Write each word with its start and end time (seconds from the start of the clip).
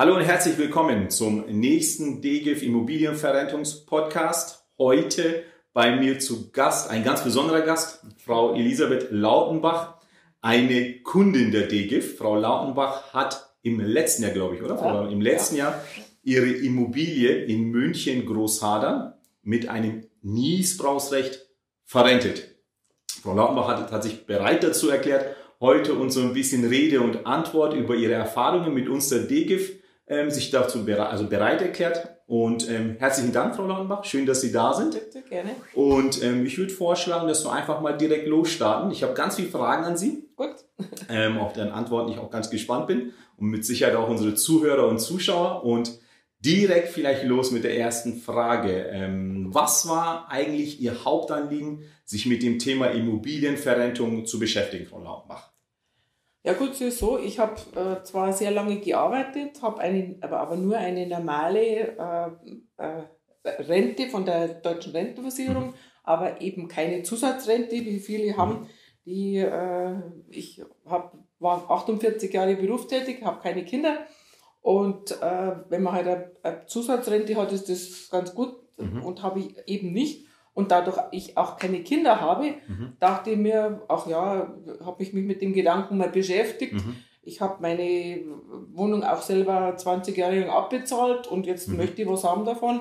Hallo 0.00 0.16
und 0.16 0.22
herzlich 0.22 0.56
willkommen 0.56 1.10
zum 1.10 1.44
nächsten 1.44 2.22
DGIF 2.22 2.62
Immobilienverrentungspodcast. 2.62 4.64
Heute 4.78 5.42
bei 5.74 5.94
mir 5.94 6.18
zu 6.18 6.50
Gast, 6.52 6.88
ein 6.88 7.04
ganz 7.04 7.22
besonderer 7.22 7.60
Gast, 7.60 8.02
Frau 8.16 8.54
Elisabeth 8.54 9.08
Lautenbach, 9.10 9.98
eine 10.40 11.02
Kundin 11.02 11.52
der 11.52 11.66
DGIF. 11.66 12.16
Frau 12.16 12.36
Lautenbach 12.36 13.12
hat 13.12 13.52
im 13.60 13.78
letzten 13.78 14.22
Jahr, 14.22 14.32
glaube 14.32 14.56
ich, 14.56 14.62
oder? 14.62 14.76
Ja, 14.76 15.06
Im 15.06 15.20
letzten 15.20 15.56
ja. 15.56 15.64
Jahr 15.64 15.84
ihre 16.22 16.48
Immobilie 16.48 17.44
in 17.44 17.64
München 17.64 18.24
Großhadern 18.24 19.12
mit 19.42 19.68
einem 19.68 20.06
Niesbrauchsrecht 20.22 21.46
verrentet. 21.84 22.56
Frau 23.22 23.34
Lautenbach 23.34 23.68
hat, 23.68 23.92
hat 23.92 24.02
sich 24.02 24.24
bereit 24.24 24.62
dazu 24.62 24.88
erklärt, 24.88 25.36
heute 25.60 25.92
uns 25.92 26.14
so 26.14 26.22
ein 26.22 26.32
bisschen 26.32 26.66
Rede 26.66 27.02
und 27.02 27.26
Antwort 27.26 27.74
über 27.74 27.96
ihre 27.96 28.14
Erfahrungen 28.14 28.72
mit 28.72 28.88
uns 28.88 29.10
der 29.10 29.24
DGIF 29.24 29.79
ähm, 30.10 30.30
sich 30.30 30.50
dazu 30.50 30.84
bere 30.84 31.08
also 31.08 31.26
bereit 31.26 31.62
erklärt. 31.62 32.08
Und 32.26 32.68
ähm, 32.68 32.96
herzlichen 32.98 33.32
Dank, 33.32 33.56
Frau 33.56 33.64
Lautenbach. 33.64 34.04
Schön, 34.04 34.26
dass 34.26 34.40
Sie 34.40 34.52
da 34.52 34.74
sind. 34.74 34.92
Bitte, 34.92 35.22
gerne. 35.28 35.50
Und 35.74 36.22
ähm, 36.22 36.44
ich 36.44 36.58
würde 36.58 36.72
vorschlagen, 36.72 37.26
dass 37.26 37.44
wir 37.44 37.52
einfach 37.52 37.80
mal 37.80 37.96
direkt 37.96 38.26
losstarten. 38.26 38.90
Ich 38.90 39.02
habe 39.02 39.14
ganz 39.14 39.36
viele 39.36 39.48
Fragen 39.48 39.84
an 39.84 39.96
Sie. 39.96 40.28
Gut. 40.36 40.54
ähm, 41.08 41.38
auf 41.38 41.52
deren 41.52 41.70
Antworten 41.70 42.12
ich 42.12 42.18
auch 42.18 42.30
ganz 42.30 42.50
gespannt 42.50 42.88
bin. 42.88 43.12
Und 43.36 43.48
mit 43.48 43.64
Sicherheit 43.64 43.96
auch 43.96 44.08
unsere 44.08 44.34
Zuhörer 44.34 44.88
und 44.88 44.98
Zuschauer. 44.98 45.64
Und 45.64 45.98
direkt 46.40 46.88
vielleicht 46.88 47.24
los 47.24 47.52
mit 47.52 47.64
der 47.64 47.76
ersten 47.78 48.20
Frage. 48.20 48.86
Ähm, 48.90 49.48
was 49.52 49.88
war 49.88 50.30
eigentlich 50.30 50.80
Ihr 50.80 51.04
Hauptanliegen, 51.04 51.84
sich 52.04 52.26
mit 52.26 52.42
dem 52.42 52.58
Thema 52.58 52.86
Immobilienverrentung 52.86 54.26
zu 54.26 54.38
beschäftigen, 54.38 54.86
Frau 54.86 55.00
Lautenbach? 55.00 55.50
Ja 56.42 56.54
gut, 56.54 56.74
so, 56.74 57.18
ich 57.18 57.38
habe 57.38 57.60
äh, 57.76 58.02
zwar 58.02 58.32
sehr 58.32 58.50
lange 58.50 58.80
gearbeitet, 58.80 59.60
habe 59.60 59.82
aber, 60.22 60.40
aber 60.40 60.56
nur 60.56 60.76
eine 60.76 61.06
normale 61.06 61.96
äh, 61.98 62.30
äh, 62.78 63.02
Rente 63.44 64.08
von 64.08 64.24
der 64.24 64.48
deutschen 64.48 64.92
Rentenversicherung, 64.92 65.68
mhm. 65.68 65.74
aber 66.02 66.40
eben 66.40 66.66
keine 66.66 67.02
Zusatzrente, 67.02 67.72
wie 67.72 68.00
viele 68.00 68.36
haben. 68.36 68.60
Mhm. 68.60 68.66
Die, 69.04 69.36
äh, 69.36 69.96
ich 70.28 70.62
hab, 70.86 71.16
war 71.38 71.70
48 71.70 72.32
Jahre 72.32 72.56
berufstätig, 72.56 73.22
habe 73.22 73.40
keine 73.40 73.64
Kinder 73.64 73.98
und 74.62 75.10
äh, 75.22 75.56
wenn 75.68 75.82
man 75.82 75.94
halt 75.94 76.06
eine, 76.06 76.30
eine, 76.42 76.66
Zusatzrente 76.66 77.36
hat, 77.36 77.52
ist 77.52 77.68
das 77.68 78.08
ganz 78.10 78.34
gut 78.34 78.56
mhm. 78.78 79.02
und 79.02 79.22
habe 79.22 79.40
ich 79.40 79.56
eben 79.66 79.92
nicht 79.92 80.26
und 80.54 80.70
dadurch 80.70 80.98
ich 81.12 81.36
auch 81.36 81.56
keine 81.56 81.82
Kinder 81.82 82.20
habe, 82.20 82.54
mhm. 82.66 82.92
dachte 82.98 83.30
ich 83.30 83.38
mir, 83.38 83.82
ach 83.88 84.06
ja, 84.06 84.52
habe 84.84 85.02
ich 85.02 85.12
mich 85.12 85.24
mit 85.24 85.42
dem 85.42 85.52
Gedanken 85.52 85.96
mal 85.96 86.10
beschäftigt. 86.10 86.74
Mhm. 86.74 86.96
Ich 87.22 87.40
habe 87.40 87.60
meine 87.60 88.22
Wohnung 88.72 89.04
auch 89.04 89.22
selber 89.22 89.74
20 89.76 90.16
Jahre 90.16 90.40
lang 90.40 90.50
abbezahlt 90.50 91.26
und 91.26 91.46
jetzt 91.46 91.68
mhm. 91.68 91.76
möchte 91.76 92.02
ich 92.02 92.08
was 92.08 92.24
haben 92.24 92.44
davon. 92.44 92.80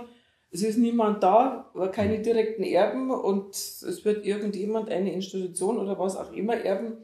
Es 0.51 0.63
ist 0.63 0.77
niemand 0.77 1.21
da, 1.21 1.71
keine 1.91 2.17
mhm. 2.17 2.23
direkten 2.23 2.63
Erben 2.63 3.11
und 3.11 3.53
es 3.53 4.03
wird 4.03 4.25
irgendjemand, 4.25 4.89
eine 4.89 5.13
Institution 5.13 5.77
oder 5.77 5.99
was 5.99 6.17
auch 6.17 6.31
immer 6.31 6.55
erben. 6.55 6.97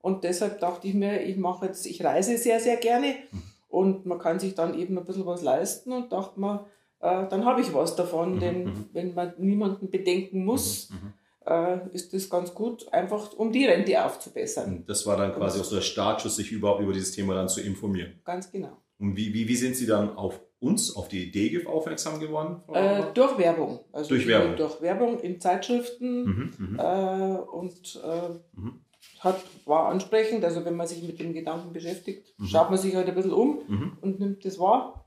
Und 0.00 0.24
deshalb 0.24 0.60
dachte 0.60 0.88
ich 0.88 0.94
mir, 0.94 1.22
ich 1.22 1.36
mache 1.36 1.66
jetzt, 1.66 1.86
ich 1.86 2.04
reise 2.04 2.36
sehr, 2.38 2.60
sehr 2.60 2.76
gerne 2.76 3.14
mhm. 3.30 3.42
und 3.68 4.06
man 4.06 4.18
kann 4.18 4.38
sich 4.38 4.54
dann 4.54 4.78
eben 4.78 4.98
ein 4.98 5.04
bisschen 5.04 5.26
was 5.26 5.42
leisten 5.42 5.92
und 5.92 6.12
dachte 6.12 6.38
mir, 6.38 6.66
äh, 7.02 7.28
dann 7.28 7.44
habe 7.44 7.60
ich 7.60 7.74
was 7.74 7.96
davon. 7.96 8.36
Mhm, 8.36 8.40
denn 8.40 8.64
mhm. 8.64 8.88
wenn 8.92 9.14
man 9.14 9.34
niemanden 9.38 9.90
bedenken 9.90 10.44
muss, 10.44 10.90
mhm, 10.90 10.96
mhm, 10.96 11.12
äh, 11.46 11.94
ist 11.94 12.14
das 12.14 12.30
ganz 12.30 12.54
gut, 12.54 12.90
einfach 12.92 13.32
um 13.34 13.52
die 13.52 13.66
Rente 13.66 14.04
aufzubessern. 14.04 14.84
Das 14.86 15.04
war 15.06 15.16
dann 15.16 15.34
quasi 15.34 15.60
auch 15.60 15.64
so 15.64 15.74
der 15.74 15.82
Startschuss, 15.82 16.36
sich 16.36 16.52
überhaupt 16.52 16.80
über 16.80 16.92
dieses 16.92 17.12
Thema 17.12 17.34
dann 17.34 17.48
zu 17.48 17.60
informieren. 17.60 18.20
Ganz 18.24 18.50
genau. 18.50 18.76
Und 18.98 19.16
wie, 19.16 19.34
wie, 19.34 19.48
wie 19.48 19.56
sind 19.56 19.74
Sie 19.74 19.86
dann 19.86 20.16
auf 20.16 20.40
uns, 20.60 20.94
auf 20.94 21.08
die 21.08 21.32
DGIF 21.32 21.66
aufmerksam 21.66 22.20
geworden? 22.20 22.62
Äh, 22.72 23.02
durch 23.14 23.36
Werbung. 23.36 23.80
Also 23.90 24.10
durch 24.10 24.28
Werbung. 24.28 24.56
Durch 24.56 24.80
Werbung 24.80 25.18
in 25.18 25.40
Zeitschriften 25.40 26.24
mhm, 26.24 26.52
mhm. 26.56 26.78
äh, 26.78 27.36
und 27.52 28.00
äh, 28.04 28.28
mhm. 28.52 28.80
hat, 29.18 29.42
war 29.64 29.88
ansprechend. 29.88 30.44
Also 30.44 30.64
wenn 30.64 30.76
man 30.76 30.86
sich 30.86 31.02
mit 31.02 31.18
dem 31.18 31.32
Gedanken 31.32 31.72
beschäftigt, 31.72 32.32
mhm. 32.38 32.46
schaut 32.46 32.70
man 32.70 32.78
sich 32.78 32.94
halt 32.94 33.08
ein 33.08 33.14
bisschen 33.16 33.32
um 33.32 33.62
mhm. 33.66 33.98
und 34.00 34.20
nimmt 34.20 34.44
das 34.44 34.60
wahr. 34.60 35.04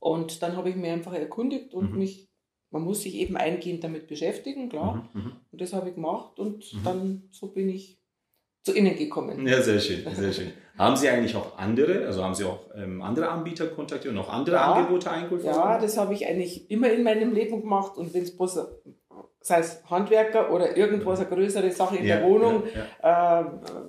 Und 0.00 0.42
dann 0.42 0.56
habe 0.56 0.70
ich 0.70 0.76
mir 0.76 0.92
einfach 0.92 1.12
erkundigt 1.12 1.74
und 1.74 1.92
mhm. 1.92 1.98
mich, 1.98 2.28
man 2.70 2.82
muss 2.82 3.02
sich 3.02 3.14
eben 3.14 3.36
eingehend 3.36 3.84
damit 3.84 4.08
beschäftigen, 4.08 4.68
klar. 4.68 5.08
Mhm. 5.12 5.20
mhm. 5.20 5.32
Und 5.52 5.60
das 5.60 5.72
habe 5.72 5.90
ich 5.90 5.94
gemacht 5.94 6.38
und 6.38 6.72
mhm. 6.72 6.84
dann 6.84 7.22
so 7.30 7.52
bin 7.52 7.68
ich 7.68 8.00
zu 8.62 8.74
Ihnen 8.74 8.96
gekommen. 8.96 9.46
Ja, 9.46 9.62
sehr 9.62 9.78
schön, 9.78 10.04
sehr 10.14 10.32
schön. 10.32 10.52
haben 10.76 10.96
Sie 10.96 11.08
eigentlich 11.08 11.34
auch 11.34 11.56
andere, 11.56 12.06
also 12.06 12.22
haben 12.22 12.34
Sie 12.34 12.44
auch 12.44 12.60
ähm, 12.74 13.00
andere 13.00 13.28
Anbieter 13.28 13.66
kontaktiert 13.68 14.12
und 14.12 14.20
auch 14.20 14.28
andere 14.28 14.56
ja, 14.56 14.72
Angebote 14.72 15.10
eingeholt? 15.10 15.44
Ja, 15.44 15.78
das 15.78 15.96
habe 15.96 16.12
ich 16.12 16.26
eigentlich 16.26 16.70
immer 16.70 16.90
in 16.90 17.02
meinem 17.02 17.32
Leben 17.32 17.60
gemacht 17.60 17.96
und 17.96 18.12
wenn 18.12 18.22
es 18.22 18.36
bloß 18.36 18.58
sei 19.40 19.60
es 19.60 19.82
Handwerker 19.88 20.52
oder 20.52 20.76
irgendwas, 20.76 21.20
eine 21.20 21.28
größere 21.28 21.70
Sache 21.70 21.96
in 21.96 22.06
ja, 22.06 22.16
der 22.16 22.28
Wohnung, 22.28 22.64
ja, 22.74 22.86
ja. 23.02 23.40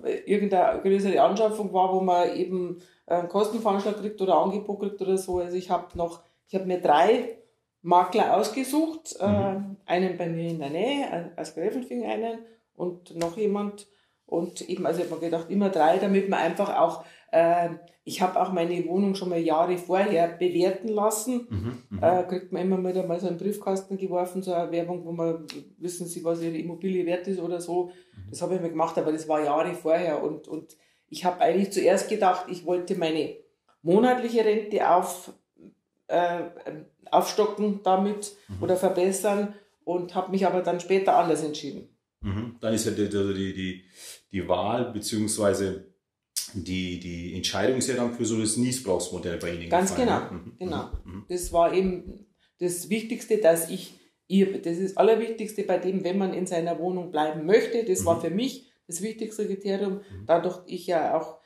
Äh, 0.04 0.20
irgendeine 0.26 0.82
größere 0.82 1.22
Anschaffung 1.22 1.74
war, 1.74 1.94
wo 1.94 2.00
man 2.00 2.34
eben 2.36 2.82
einen 3.06 3.28
Kostenvoranschlag 3.28 3.98
kriegt 3.98 4.22
oder 4.22 4.36
Angebot 4.36 4.80
kriegt 4.80 5.02
oder 5.02 5.18
so. 5.18 5.40
Also 5.40 5.58
ich 5.58 5.70
habe 5.70 5.98
noch, 5.98 6.24
ich 6.48 6.56
habe 6.56 6.66
mir 6.66 6.80
drei 6.80 7.38
Makler 7.82 8.38
ausgesucht, 8.38 9.16
äh, 9.20 9.28
mhm. 9.28 9.78
äh, 9.86 9.92
einen 9.92 10.18
bei 10.18 10.28
mir 10.28 10.50
in 10.50 10.60
der 10.60 10.70
Nähe, 10.70 11.34
als 11.36 11.56
Gräfenfing 11.56 12.06
einen 12.06 12.40
und 12.76 13.16
noch 13.16 13.38
jemand. 13.38 13.88
Und 14.26 14.62
eben, 14.70 14.86
also 14.86 15.02
ich 15.02 15.12
habe 15.12 15.20
mir 15.20 15.30
gedacht, 15.30 15.50
immer 15.50 15.70
drei, 15.70 15.98
damit 15.98 16.30
man 16.30 16.40
einfach 16.40 16.80
auch, 16.80 17.04
äh, 17.32 17.70
ich 18.04 18.22
habe 18.22 18.42
auch 18.42 18.52
meine 18.52 18.84
Wohnung 18.88 19.14
schon 19.14 19.30
mal 19.30 19.40
Jahre 19.40 19.78
vorher 19.78 20.28
bewerten 20.30 20.88
lassen. 20.88 21.48
Mhm, 21.50 21.78
mhm. 21.90 22.04
äh, 22.04 22.24
kriegt 22.24 22.52
man 22.52 22.64
immer 22.64 22.90
wieder 22.90 23.06
mal 23.06 23.20
so 23.20 23.28
einen 23.28 23.38
Briefkasten 23.38 23.98
geworfen, 23.98 24.42
so 24.42 24.54
eine 24.54 24.72
Werbung, 24.72 25.06
wo 25.06 25.12
man, 25.12 25.46
wissen 25.78 26.08
Sie, 26.08 26.24
was 26.24 26.42
Ihre 26.42 26.58
Immobilie 26.58 27.06
wert 27.06 27.28
ist 27.28 27.40
oder 27.40 27.62
so. 27.62 27.92
Mhm. 28.16 28.30
Das 28.32 28.42
habe 28.42 28.56
ich 28.56 28.62
mir 28.62 28.70
gemacht, 28.70 28.98
aber 28.98 29.12
das 29.12 29.28
war 29.28 29.44
Jahre 29.44 29.74
vorher 29.74 30.24
und, 30.24 30.48
und 30.48 30.76
ich 31.10 31.26
habe 31.26 31.42
eigentlich 31.42 31.72
zuerst 31.72 32.10
gedacht, 32.10 32.48
ich 32.50 32.66
wollte 32.66 32.96
meine 32.96 33.36
monatliche 33.84 34.46
Rente 34.46 34.90
auf, 34.90 35.34
äh, 36.08 36.42
aufstocken 37.12 37.82
damit 37.84 38.36
mhm. 38.48 38.64
oder 38.64 38.78
verbessern 38.78 39.54
und 39.84 40.16
habe 40.16 40.32
mich 40.32 40.48
aber 40.48 40.62
dann 40.62 40.80
später 40.80 41.18
anders 41.18 41.44
entschieden. 41.44 41.90
Mhm. 42.22 42.56
Dann 42.62 42.74
ist 42.74 42.86
ja 42.86 42.92
die, 42.92 43.10
die, 43.10 43.54
die, 43.54 43.84
die 44.32 44.48
Wahl 44.48 44.92
bzw. 44.92 45.82
Die, 46.54 47.00
die 47.00 47.36
Entscheidung 47.36 47.78
ist 47.78 47.88
ja 47.88 47.96
dann 47.96 48.14
für 48.14 48.26
so 48.26 48.40
das 48.40 48.58
Niesbrauchsmodell 48.58 49.38
bei 49.38 49.54
Ihnen. 49.54 49.70
Ganz 49.70 49.96
gefallen, 49.96 50.30
genau, 50.30 50.42
mhm. 50.42 50.58
genau. 50.58 50.90
Mhm. 51.06 51.14
Mhm. 51.14 51.26
Das 51.30 51.54
war 51.54 51.74
eben 51.74 52.26
das 52.60 52.90
Wichtigste, 52.90 53.38
dass 53.38 53.70
ich, 53.70 54.00
ihr, 54.28 54.62
das 54.62 54.78
ist 54.78 54.92
das 54.92 54.98
Allerwichtigste 54.98 55.64
bei 55.64 55.78
dem, 55.78 56.04
wenn 56.04 56.18
man 56.18 56.34
in 56.34 56.46
seiner 56.46 56.80
Wohnung 56.80 57.12
bleiben 57.12 57.46
möchte, 57.46 57.84
das 57.84 58.06
war 58.06 58.18
mhm. 58.18 58.22
für 58.22 58.30
mich 58.30 58.72
das 58.88 59.02
wichtigste 59.02 59.48
Kriterium. 59.48 59.94
Mhm. 59.94 60.26
Dadurch 60.28 60.62
ich 60.68 60.88
ja 60.88 61.18
auch 61.18 61.40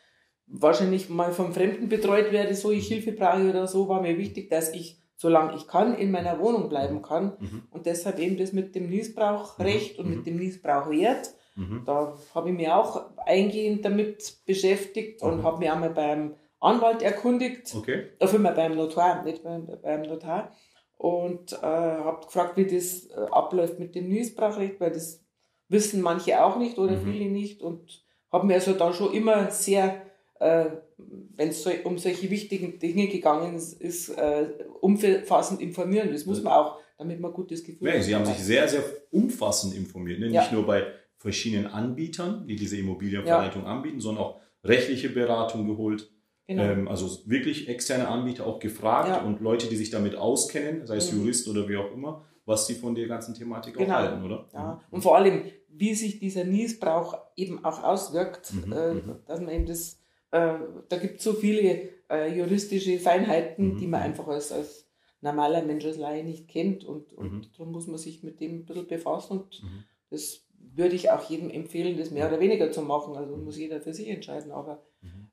wahrscheinlich 0.48 1.10
mal 1.10 1.32
vom 1.32 1.54
Fremden 1.54 1.90
betreut 1.90 2.32
werde, 2.32 2.56
so 2.56 2.72
ich 2.72 2.88
Hilfe 2.88 3.12
brauche 3.12 3.50
oder 3.50 3.68
so, 3.68 3.88
war 3.88 4.02
mir 4.02 4.18
wichtig, 4.18 4.50
dass 4.50 4.74
ich, 4.74 5.00
solange 5.16 5.56
ich 5.56 5.68
kann, 5.68 5.98
in 5.98 6.12
meiner 6.12 6.40
Wohnung 6.40 6.70
bleiben 6.70 7.02
kann. 7.02 7.38
Mhm. 7.40 7.64
Und 7.72 7.86
deshalb 7.86 8.20
eben 8.20 8.38
das 8.38 8.54
mit 8.54 8.76
dem 8.76 8.90
Niesbrauchrecht 8.90 9.98
mhm. 9.98 10.06
und 10.06 10.16
mit 10.16 10.28
dem 10.28 10.38
Niesbrauchwert. 10.38 11.34
Mhm. 11.56 11.84
Da 11.86 12.18
habe 12.34 12.50
ich 12.50 12.56
mich 12.56 12.70
auch 12.70 13.18
eingehend 13.26 13.86
damit 13.86 14.46
beschäftigt 14.46 15.22
und 15.22 15.44
habe 15.44 15.60
mich 15.60 15.72
einmal 15.72 15.92
beim 15.92 16.36
Anwalt 16.60 17.02
erkundigt. 17.02 17.74
Okay. 17.76 18.08
Dafür 18.20 18.40
mal 18.40 18.54
beim 18.54 18.76
Notar, 18.76 19.24
nicht 19.24 19.44
beim, 19.44 19.68
beim 19.82 20.02
Notar. 20.04 20.52
Und 20.98 21.54
äh, 21.54 21.66
habe 21.66 22.26
gefragt, 22.26 22.58
wie 22.58 22.66
das 22.66 23.08
äh, 23.08 23.16
abläuft 23.32 23.80
mit 23.80 23.96
dem 23.96 24.08
Niesbrauchrecht, 24.10 24.80
weil 24.80 24.92
das 24.92 25.24
wissen 25.68 26.02
manche 26.02 26.44
auch 26.44 26.58
nicht 26.58 26.78
oder 26.78 26.96
mhm. 26.98 27.12
viele 27.12 27.30
nicht 27.30 27.62
und 27.62 28.04
habe 28.32 28.47
mir 28.47 28.56
also 28.56 28.74
da 28.74 28.94
schon 28.94 29.14
immer 29.14 29.50
sehr, 29.52 30.02
äh, 30.40 30.66
wenn 30.97 31.50
es 31.50 31.64
so, 31.64 31.72
um 31.84 31.97
solche 31.97 32.29
wichtigen 32.29 32.79
Dinge 32.79 33.08
gegangen 33.08 33.56
ist, 33.56 33.79
ist 33.82 34.09
äh, 34.09 34.47
umfassend 34.82 35.62
informieren. 35.62 36.12
Das 36.12 36.26
muss 36.26 36.41
man 36.44 36.53
auch, 36.53 36.79
damit 36.97 37.20
man 37.20 37.34
gutes 37.34 37.64
Gefühl 37.64 37.88
ja, 37.90 37.96
hat. 37.96 38.03
Sie 38.03 38.16
haben 38.16 38.26
sich 38.26 38.38
sehr, 38.38 38.68
sehr 38.68 38.84
umfassend 39.12 39.76
informiert, 39.76 40.20
ne? 40.20 40.28
nicht 40.28 40.35
ja. 40.35 40.52
nur 40.52 40.66
bei 40.66 40.85
verschiedenen 41.26 41.66
Anbietern, 41.66 42.46
die 42.46 42.56
diese 42.56 42.78
Immobilienverwaltung 42.78 43.64
ja. 43.64 43.68
anbieten, 43.68 44.00
sondern 44.00 44.24
auch 44.24 44.42
rechtliche 44.64 45.10
Beratung 45.10 45.66
geholt. 45.66 46.12
Genau. 46.46 46.62
Ähm, 46.62 46.88
also 46.88 47.28
wirklich 47.28 47.68
externe 47.68 48.08
Anbieter 48.08 48.46
auch 48.46 48.60
gefragt 48.60 49.10
ja. 49.10 49.24
und 49.24 49.42
Leute, 49.42 49.66
die 49.68 49.76
sich 49.76 49.90
damit 49.90 50.16
auskennen, 50.16 50.86
sei 50.86 50.98
es 50.98 51.12
mhm. 51.12 51.22
Jurist 51.22 51.48
oder 51.48 51.68
wie 51.68 51.78
auch 51.78 51.92
immer, 51.92 52.24
was 52.46 52.68
sie 52.68 52.76
von 52.76 52.94
der 52.94 53.08
ganzen 53.08 53.34
Thematik 53.34 53.76
genau. 53.76 53.96
auch 53.96 53.98
halten, 53.98 54.24
oder? 54.24 54.48
Ja, 54.54 54.74
mhm. 54.76 54.80
und 54.92 55.02
vor 55.02 55.16
allem, 55.16 55.46
wie 55.68 55.96
sich 55.96 56.20
dieser 56.20 56.44
Niesbrauch 56.44 57.18
eben 57.36 57.66
auch 57.66 57.82
auswirkt, 57.82 58.54
mhm. 58.54 58.72
äh, 58.72 58.94
mhm. 58.94 59.16
dass 59.26 59.40
man 59.40 59.50
eben 59.50 59.66
das, 59.66 60.00
äh, 60.30 60.54
da 60.88 60.98
gibt 60.98 61.18
es 61.18 61.24
so 61.24 61.34
viele 61.34 61.90
äh, 62.12 62.38
juristische 62.38 63.00
Feinheiten, 63.00 63.74
mhm. 63.74 63.78
die 63.80 63.88
man 63.88 64.02
mhm. 64.02 64.06
einfach 64.06 64.28
als, 64.28 64.52
als 64.52 64.88
normaler 65.22 65.64
Mensch 65.64 65.86
als 65.86 65.98
Laie 65.98 66.24
nicht 66.24 66.48
kennt 66.48 66.84
und, 66.86 67.12
und 67.14 67.34
mhm. 67.34 67.42
darum 67.58 67.72
muss 67.72 67.88
man 67.88 67.98
sich 67.98 68.22
mit 68.22 68.40
dem 68.40 68.60
ein 68.60 68.66
bisschen 68.66 68.86
befassen 68.86 69.40
und 69.40 69.64
das 70.12 70.45
würde 70.76 70.96
ich 70.96 71.12
auch 71.12 71.30
jedem 71.30 71.50
empfehlen, 71.50 71.98
das 71.98 72.12
mehr 72.12 72.28
oder 72.28 72.40
weniger 72.40 72.72
zu 72.72 72.82
machen. 72.82 73.16
Also 73.16 73.38
muss 73.38 73.58
jeder 73.58 73.82
für 73.82 73.94
sich 73.94 74.10
entscheiden. 74.10 74.52
Aber 74.52 74.84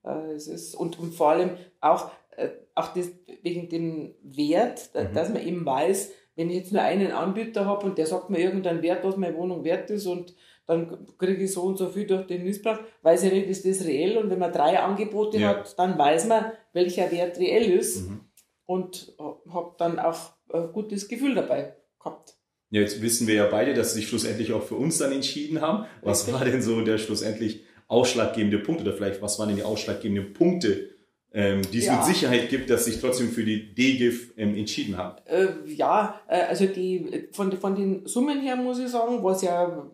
äh, 0.04 0.32
es 0.32 0.46
ist, 0.46 0.74
und, 0.74 0.98
und 0.98 1.14
vor 1.14 1.30
allem 1.30 1.50
auch, 1.80 2.10
äh, 2.36 2.48
auch 2.74 2.94
das, 2.94 3.10
wegen 3.42 3.68
dem 3.68 4.14
Wert, 4.22 4.90
mhm. 4.94 5.14
dass 5.14 5.28
man 5.28 5.46
eben 5.46 5.64
weiß, 5.64 6.12
wenn 6.36 6.50
ich 6.50 6.56
jetzt 6.56 6.72
nur 6.72 6.82
einen 6.82 7.12
Anbieter 7.12 7.66
habe 7.66 7.86
und 7.86 7.98
der 7.98 8.06
sagt 8.06 8.30
mir 8.30 8.38
irgendeinen 8.38 8.82
Wert, 8.82 9.04
was 9.04 9.16
meine 9.16 9.36
Wohnung 9.36 9.64
wert 9.64 9.90
ist 9.90 10.06
und 10.06 10.34
dann 10.66 11.06
kriege 11.18 11.42
ich 11.44 11.52
so 11.52 11.62
und 11.62 11.76
so 11.76 11.88
viel 11.88 12.06
durch 12.06 12.26
den 12.26 12.44
Missbrauch, 12.44 12.78
weiß 13.02 13.24
ich 13.24 13.32
nicht, 13.32 13.48
ist 13.48 13.66
das 13.66 13.86
reell 13.86 14.16
und 14.16 14.30
wenn 14.30 14.38
man 14.38 14.52
drei 14.52 14.78
Angebote 14.78 15.38
ja. 15.38 15.48
hat, 15.48 15.78
dann 15.78 15.98
weiß 15.98 16.26
man, 16.26 16.52
welcher 16.72 17.10
Wert 17.10 17.38
reell 17.38 17.70
ist 17.70 18.08
mhm. 18.08 18.20
und 18.64 19.14
habe 19.18 19.74
dann 19.76 19.98
auch 19.98 20.32
ein 20.52 20.72
gutes 20.72 21.08
Gefühl 21.08 21.34
dabei 21.34 21.76
gehabt. 21.98 22.36
Jetzt 22.72 23.02
wissen 23.02 23.26
wir 23.26 23.34
ja 23.34 23.46
beide, 23.46 23.74
dass 23.74 23.92
sie 23.92 24.00
sich 24.00 24.08
schlussendlich 24.08 24.54
auch 24.54 24.62
für 24.62 24.76
uns 24.76 24.96
dann 24.96 25.12
entschieden 25.12 25.60
haben. 25.60 25.84
Was 26.00 26.32
war 26.32 26.42
denn 26.42 26.62
so 26.62 26.80
der 26.80 26.96
schlussendlich 26.96 27.64
ausschlaggebende 27.86 28.58
Punkt 28.58 28.80
oder 28.80 28.94
vielleicht 28.94 29.20
was 29.20 29.38
waren 29.38 29.48
denn 29.48 29.58
die 29.58 29.62
ausschlaggebenden 29.62 30.32
Punkte, 30.32 30.88
ähm, 31.34 31.60
die 31.70 31.80
es 31.80 31.84
ja. 31.84 31.96
mit 31.96 32.06
Sicherheit 32.06 32.48
gibt, 32.48 32.70
dass 32.70 32.86
sich 32.86 32.98
trotzdem 32.98 33.28
für 33.28 33.44
die 33.44 33.74
DGIF 33.74 34.32
ähm, 34.38 34.56
entschieden 34.56 34.96
haben? 34.96 35.20
Äh, 35.26 35.48
ja, 35.66 36.18
äh, 36.26 36.44
also 36.48 36.64
die, 36.64 37.28
von, 37.32 37.52
von 37.52 37.76
den 37.76 38.06
Summen 38.06 38.40
her 38.40 38.56
muss 38.56 38.78
ich 38.78 38.88
sagen, 38.88 39.22
was 39.22 39.42
ja 39.42 39.86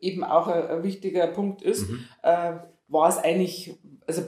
eben 0.00 0.24
auch 0.24 0.48
ein, 0.48 0.66
ein 0.66 0.82
wichtiger 0.82 1.28
Punkt 1.28 1.62
ist, 1.62 1.88
mhm. 1.88 2.00
äh, 2.24 2.54
war 2.88 3.08
es 3.10 3.18
eigentlich, 3.18 3.76
also 4.08 4.22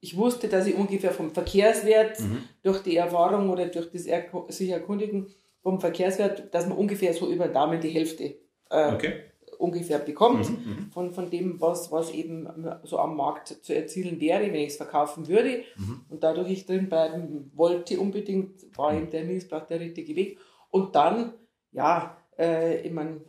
ich 0.00 0.16
wusste, 0.16 0.48
dass 0.48 0.66
ich 0.66 0.74
ungefähr 0.74 1.12
vom 1.12 1.30
Verkehrswert 1.30 2.18
mhm. 2.18 2.38
durch 2.64 2.82
die 2.82 2.96
Erfahrung 2.96 3.50
oder 3.50 3.66
durch 3.66 3.88
das 3.92 4.06
Erko 4.06 4.46
sich 4.48 4.70
erkundigen 4.70 5.28
vom 5.62 5.80
Verkehrswert, 5.80 6.52
dass 6.54 6.66
man 6.66 6.76
ungefähr 6.76 7.14
so 7.14 7.30
über 7.30 7.48
Daumen 7.48 7.80
die 7.80 7.90
Hälfte 7.90 8.36
äh, 8.70 8.92
okay. 8.92 9.14
ungefähr 9.58 9.98
bekommt 9.98 10.50
mhm, 10.50 10.56
mhm, 10.56 10.90
von, 10.92 11.12
von 11.12 11.30
dem, 11.30 11.60
was, 11.60 11.92
was 11.92 12.10
eben 12.10 12.48
so 12.82 12.98
am 12.98 13.16
Markt 13.16 13.48
zu 13.62 13.74
erzielen 13.74 14.20
wäre, 14.20 14.46
wenn 14.46 14.56
ich 14.56 14.70
es 14.70 14.76
verkaufen 14.76 15.28
würde. 15.28 15.62
Mhm. 15.76 16.04
Und 16.08 16.24
dadurch 16.24 16.50
ich 16.50 16.66
drin 16.66 16.88
bleiben 16.88 17.50
wollte 17.54 18.00
unbedingt, 18.00 18.76
war 18.76 18.94
eben 18.94 19.10
der 19.10 19.24
Missbrauch 19.24 19.66
der 19.66 19.80
richtige 19.80 20.16
Weg. 20.16 20.38
Und 20.70 20.96
dann, 20.96 21.34
ja, 21.70 22.16
äh, 22.38 22.80
ich 22.80 22.92
meine, 22.92 23.20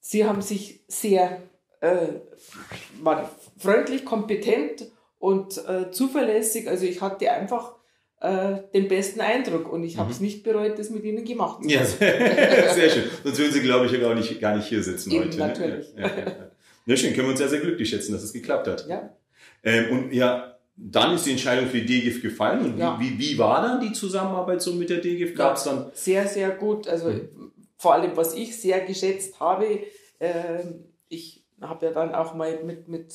sie 0.00 0.24
haben 0.26 0.42
sich 0.42 0.84
sehr 0.86 1.42
äh, 1.80 2.20
freundlich, 3.58 4.04
kompetent 4.04 4.90
und 5.18 5.56
äh, 5.66 5.90
zuverlässig. 5.90 6.68
Also 6.68 6.84
ich 6.84 7.00
hatte 7.00 7.30
einfach 7.30 7.79
äh, 8.20 8.58
den 8.74 8.86
besten 8.86 9.20
Eindruck 9.20 9.72
und 9.72 9.82
ich 9.82 9.96
habe 9.96 10.10
es 10.10 10.20
mhm. 10.20 10.26
nicht 10.26 10.42
bereut, 10.42 10.78
das 10.78 10.90
mit 10.90 11.04
ihnen 11.04 11.24
gemacht 11.24 11.62
zu 11.62 11.70
haben. 11.70 11.70
Ja, 11.70 11.84
sehr 12.74 12.90
schön. 12.90 13.04
Sonst 13.24 13.38
würden 13.38 13.52
sie, 13.52 13.62
glaube 13.62 13.86
ich, 13.86 14.00
gar 14.00 14.14
nicht, 14.14 14.40
gar 14.40 14.56
nicht 14.56 14.66
hier 14.66 14.82
sitzen 14.82 15.10
Eben, 15.10 15.24
heute. 15.24 15.38
Ne? 15.38 15.46
Natürlich. 15.46 15.94
Ne? 15.94 16.02
Ja, 16.02 16.08
ja, 16.08 16.18
ja. 16.18 16.50
ja, 16.84 16.96
schön. 16.96 17.14
Können 17.14 17.26
wir 17.26 17.30
uns 17.30 17.38
sehr, 17.38 17.48
sehr 17.48 17.60
glücklich 17.60 17.88
schätzen, 17.88 18.12
dass 18.12 18.22
es 18.22 18.32
geklappt 18.32 18.66
hat. 18.66 18.86
Ja. 18.86 19.16
Ähm, 19.62 19.90
und 19.90 20.12
ja, 20.12 20.58
dann 20.76 21.14
ist 21.14 21.24
die 21.24 21.30
Entscheidung 21.30 21.66
für 21.68 21.80
die 21.80 22.00
DGIF 22.00 22.20
gefallen. 22.20 22.64
Und 22.64 22.78
ja. 22.78 22.98
wie, 23.00 23.18
wie, 23.18 23.38
war 23.38 23.62
dann 23.62 23.80
die 23.80 23.92
Zusammenarbeit 23.92 24.60
so 24.60 24.74
mit 24.74 24.90
der 24.90 24.98
DGIF? 24.98 25.34
Gab 25.34 25.56
es 25.56 25.64
dann? 25.64 25.90
Sehr, 25.94 26.26
sehr 26.26 26.50
gut. 26.50 26.88
Also 26.88 27.08
mhm. 27.08 27.52
vor 27.76 27.94
allem, 27.94 28.16
was 28.16 28.34
ich 28.34 28.54
sehr 28.60 28.80
geschätzt 28.80 29.40
habe, 29.40 29.80
äh, 30.18 30.62
ich 31.08 31.46
habe 31.60 31.86
ja 31.86 31.92
dann 31.92 32.14
auch 32.14 32.34
mal 32.34 32.62
mit, 32.64 32.86
mit 32.86 33.14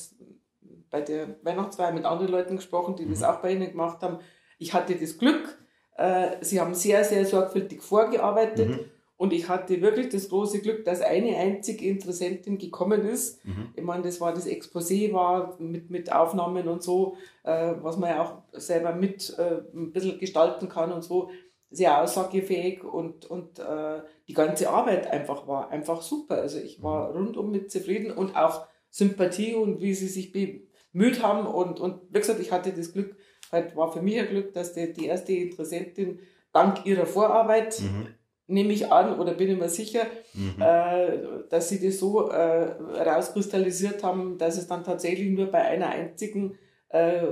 bei 0.90 1.00
der 1.00 1.36
Weihnachtsfeier 1.42 1.92
mit 1.92 2.04
anderen 2.04 2.32
Leuten 2.32 2.56
gesprochen, 2.56 2.96
die 2.96 3.04
mhm. 3.04 3.10
das 3.10 3.22
auch 3.22 3.40
bei 3.40 3.52
Ihnen 3.52 3.70
gemacht 3.70 4.02
haben 4.02 4.18
ich 4.58 4.72
hatte 4.72 4.96
das 4.96 5.18
Glück, 5.18 5.58
äh, 5.96 6.36
sie 6.40 6.60
haben 6.60 6.74
sehr, 6.74 7.04
sehr 7.04 7.24
sorgfältig 7.24 7.82
vorgearbeitet 7.82 8.68
mhm. 8.68 8.80
und 9.16 9.32
ich 9.32 9.48
hatte 9.48 9.80
wirklich 9.80 10.08
das 10.10 10.28
große 10.28 10.60
Glück, 10.60 10.84
dass 10.84 11.00
eine 11.00 11.36
einzige 11.36 11.86
Interessentin 11.86 12.58
gekommen 12.58 13.06
ist. 13.06 13.44
Mhm. 13.44 13.68
Ich 13.74 13.82
meine, 13.82 14.02
das 14.02 14.20
war 14.20 14.32
das 14.32 14.46
Exposé, 14.46 15.12
war 15.12 15.56
mit, 15.58 15.90
mit 15.90 16.12
Aufnahmen 16.12 16.68
und 16.68 16.82
so, 16.82 17.16
äh, 17.44 17.74
was 17.80 17.96
man 17.96 18.10
ja 18.10 18.22
auch 18.22 18.42
selber 18.52 18.94
mit 18.94 19.36
äh, 19.38 19.62
ein 19.74 19.92
bisschen 19.92 20.18
gestalten 20.18 20.68
kann 20.68 20.92
und 20.92 21.02
so 21.02 21.30
sehr 21.70 22.00
aussagefähig 22.00 22.84
und, 22.84 23.26
und 23.26 23.58
äh, 23.58 24.00
die 24.28 24.34
ganze 24.34 24.70
Arbeit 24.70 25.10
einfach 25.10 25.48
war 25.48 25.70
einfach 25.70 26.00
super. 26.00 26.36
Also 26.36 26.58
ich 26.58 26.82
war 26.82 27.10
mhm. 27.10 27.16
rundum 27.16 27.50
mit 27.50 27.70
zufrieden 27.70 28.12
und 28.12 28.36
auch 28.36 28.66
Sympathie 28.90 29.54
und 29.54 29.80
wie 29.80 29.94
sie 29.94 30.08
sich 30.08 30.32
bemüht 30.32 31.22
haben 31.22 31.46
und, 31.46 31.80
und 31.80 32.00
wie 32.10 32.18
gesagt, 32.18 32.40
ich 32.40 32.52
hatte 32.52 32.72
das 32.72 32.92
Glück, 32.92 33.16
halt 33.52 33.76
war 33.76 33.92
für 33.92 34.02
mich 34.02 34.18
ein 34.18 34.28
Glück, 34.28 34.52
dass 34.52 34.72
die, 34.72 34.92
die 34.92 35.06
erste 35.06 35.32
Interessentin 35.32 36.20
dank 36.52 36.86
ihrer 36.86 37.06
Vorarbeit, 37.06 37.80
mhm. 37.80 38.08
nehme 38.46 38.72
ich 38.72 38.90
an 38.90 39.18
oder 39.18 39.34
bin 39.34 39.50
ich 39.50 39.58
mir 39.58 39.68
sicher, 39.68 40.06
mhm. 40.34 40.60
äh, 40.60 41.18
dass 41.50 41.68
sie 41.68 41.84
das 41.84 41.98
so 41.98 42.28
äh, 42.28 42.76
rauskristallisiert 43.02 44.02
haben, 44.02 44.38
dass 44.38 44.56
es 44.56 44.66
dann 44.66 44.84
tatsächlich 44.84 45.30
nur 45.30 45.46
bei 45.46 45.62
einer 45.62 45.88
einzigen 45.88 46.58
äh, 46.88 47.22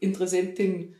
Interessentin 0.00 0.94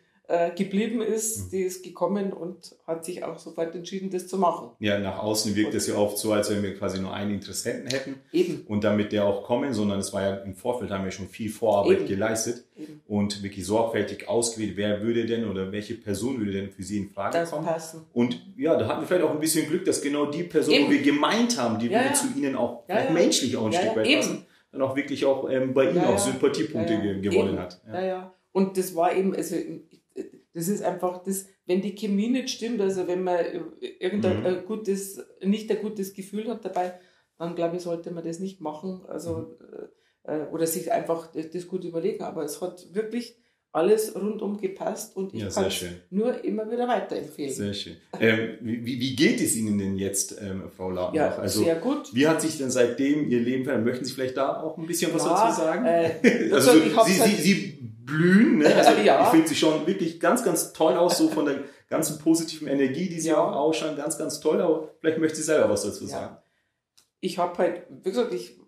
geblieben 0.56 1.02
ist, 1.02 1.46
mhm. 1.46 1.50
die 1.50 1.60
ist 1.60 1.84
gekommen 1.84 2.32
und 2.32 2.76
hat 2.86 3.04
sich 3.04 3.24
auch 3.24 3.38
sofort 3.38 3.74
entschieden, 3.74 4.08
das 4.08 4.26
zu 4.26 4.38
machen. 4.38 4.70
Ja, 4.78 4.98
nach 4.98 5.18
außen 5.18 5.54
wirkt 5.54 5.74
es 5.74 5.86
ja 5.86 5.96
oft 5.96 6.16
so, 6.16 6.32
als 6.32 6.50
wenn 6.50 6.62
wir 6.62 6.74
quasi 6.74 6.98
nur 6.98 7.12
einen 7.12 7.32
Interessenten 7.32 7.90
hätten. 7.90 8.14
Eben. 8.32 8.64
Und 8.66 8.84
damit 8.84 9.12
der 9.12 9.26
auch 9.26 9.42
kommen, 9.42 9.74
sondern 9.74 9.98
es 9.98 10.14
war 10.14 10.22
ja 10.22 10.36
im 10.36 10.54
Vorfeld, 10.54 10.90
haben 10.90 11.04
wir 11.04 11.10
schon 11.10 11.28
viel 11.28 11.50
Vorarbeit 11.50 11.98
Eben. 11.98 12.08
geleistet 12.08 12.64
Eben. 12.74 13.02
und 13.06 13.42
wirklich 13.42 13.66
sorgfältig 13.66 14.26
ausgewählt, 14.26 14.72
wer 14.76 15.02
würde 15.02 15.26
denn 15.26 15.46
oder 15.46 15.70
welche 15.72 15.94
Person 15.94 16.38
würde 16.38 16.52
denn 16.52 16.70
für 16.70 16.82
sie 16.82 16.98
in 16.98 17.10
Frage 17.10 17.40
das 17.40 17.50
kommen. 17.50 17.66
Passen. 17.66 18.06
Und 18.14 18.40
ja, 18.56 18.76
da 18.76 18.88
hatten 18.88 19.02
wir 19.02 19.06
vielleicht 19.06 19.24
auch 19.26 19.32
ein 19.32 19.40
bisschen 19.40 19.68
Glück, 19.68 19.84
dass 19.84 20.00
genau 20.00 20.24
die 20.24 20.44
Person, 20.44 20.72
Eben. 20.72 20.90
die 20.90 20.96
wir 20.96 21.02
gemeint 21.02 21.58
haben, 21.58 21.78
die 21.78 21.88
ja, 21.88 21.98
würde 21.98 22.08
ja. 22.08 22.14
zu 22.14 22.28
ihnen 22.34 22.56
auch, 22.56 22.84
ja, 22.88 23.10
menschlich 23.10 23.58
auch 23.58 23.66
ein 23.66 23.74
Stück 23.74 23.94
weit 23.94 24.10
passen, 24.16 24.46
dann 24.72 24.80
auch 24.80 24.96
wirklich 24.96 25.26
auch 25.26 25.50
ähm, 25.50 25.74
bei 25.74 25.90
ihnen 25.90 26.04
auch 26.04 26.18
Sympathiepunkte 26.18 27.20
gewonnen 27.20 27.58
hat. 27.58 27.82
Ja. 27.86 28.02
ja, 28.02 28.34
Und 28.52 28.78
das 28.78 28.96
war 28.96 29.14
eben, 29.14 29.34
also 29.36 29.56
das 30.54 30.68
ist 30.68 30.82
einfach 30.82 31.22
das, 31.24 31.46
wenn 31.66 31.82
die 31.82 31.94
Chemie 31.94 32.28
nicht 32.28 32.48
stimmt, 32.50 32.80
also 32.80 33.06
wenn 33.08 33.24
man 33.24 33.38
irgendein 33.80 34.42
mhm. 34.42 34.66
gutes, 34.66 35.20
nicht 35.42 35.70
ein 35.70 35.82
gutes 35.82 36.14
Gefühl 36.14 36.48
hat 36.48 36.64
dabei, 36.64 36.94
dann 37.38 37.56
glaube 37.56 37.76
ich, 37.76 37.82
sollte 37.82 38.12
man 38.12 38.24
das 38.24 38.38
nicht 38.38 38.60
machen. 38.60 39.04
Also, 39.08 39.56
mhm. 39.58 39.88
äh, 40.22 40.46
oder 40.52 40.66
sich 40.66 40.92
einfach 40.92 41.32
das 41.32 41.66
gut 41.66 41.84
überlegen. 41.84 42.22
Aber 42.22 42.44
es 42.44 42.62
hat 42.62 42.94
wirklich 42.94 43.36
alles 43.72 44.14
rundum 44.14 44.56
gepasst 44.56 45.16
und 45.16 45.34
ich 45.34 45.42
ja, 45.42 45.48
kann 45.48 45.64
es 45.64 45.84
nur 46.10 46.44
immer 46.44 46.70
wieder 46.70 46.86
weiterempfehlen. 46.86 47.52
Sehr 47.52 47.74
schön. 47.74 47.96
Ähm, 48.20 48.58
wie, 48.60 49.00
wie 49.00 49.16
geht 49.16 49.40
es 49.40 49.56
Ihnen 49.56 49.76
denn 49.78 49.96
jetzt, 49.96 50.40
ähm, 50.40 50.70
Frau 50.76 50.90
Lautenbach? 50.90 51.38
Ja, 51.38 51.42
also, 51.42 51.64
sehr 51.64 51.74
gut. 51.74 52.14
Wie 52.14 52.28
hat 52.28 52.40
sich 52.40 52.56
denn 52.56 52.70
seitdem 52.70 53.28
Ihr 53.28 53.40
Leben 53.40 53.64
verändert? 53.64 53.86
Möchten 53.86 54.04
Sie 54.04 54.12
vielleicht 54.12 54.36
da 54.36 54.62
auch 54.62 54.78
ein 54.78 54.86
bisschen 54.86 55.12
was 55.12 55.24
ja, 55.24 55.46
dazu 55.48 55.60
sagen? 55.60 55.84
Äh, 55.86 56.50
also, 56.52 56.70
Sie, 56.70 57.12
Sie, 57.12 57.42
Sie 57.42 57.73
blühen. 58.04 58.58
Ne? 58.58 58.74
Also 58.74 59.00
ja. 59.02 59.22
ich 59.24 59.28
finde 59.28 59.48
sie 59.48 59.54
schon 59.54 59.86
wirklich 59.86 60.20
ganz, 60.20 60.44
ganz 60.44 60.72
toll 60.72 60.94
aus, 60.94 61.18
so 61.18 61.28
von 61.28 61.46
der 61.46 61.64
ganzen 61.88 62.18
positiven 62.18 62.68
Energie, 62.68 63.08
die 63.08 63.20
sie 63.20 63.30
ja. 63.30 63.38
auch 63.38 63.52
ausschauen. 63.52 63.96
Ganz, 63.96 64.18
ganz 64.18 64.40
toll. 64.40 64.60
Aber 64.60 64.90
vielleicht 65.00 65.18
möchte 65.18 65.36
sie 65.36 65.42
selber 65.42 65.70
was 65.70 65.82
dazu 65.82 66.06
sagen. 66.06 66.36
Ich 67.20 67.38
habe 67.38 67.56
halt, 67.58 67.86
wie 67.88 68.10
gesagt, 68.10 68.34
ich, 68.34 68.58